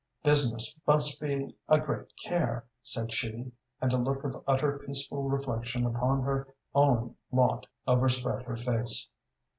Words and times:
"Business 0.23 0.79
must 0.87 1.21
be 1.21 1.55
a 1.69 1.79
great 1.79 2.07
care," 2.23 2.65
said 2.81 3.13
she, 3.13 3.51
and 3.79 3.93
a 3.93 3.97
look 3.99 4.23
of 4.23 4.43
utter 4.47 4.79
peaceful 4.83 5.29
reflection 5.29 5.85
upon 5.85 6.23
her 6.23 6.47
own 6.73 7.13
lot 7.31 7.67
overspread 7.85 8.41
her 8.47 8.57
face. 8.57 9.07